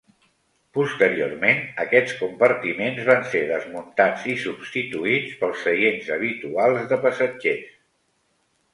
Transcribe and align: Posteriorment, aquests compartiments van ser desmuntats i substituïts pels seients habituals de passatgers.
Posteriorment, 0.77 1.61
aquests 1.83 2.15
compartiments 2.21 3.03
van 3.11 3.23
ser 3.35 3.43
desmuntats 3.53 4.27
i 4.35 4.37
substituïts 4.47 5.39
pels 5.45 5.63
seients 5.69 6.13
habituals 6.19 6.93
de 6.95 7.03
passatgers. 7.09 7.75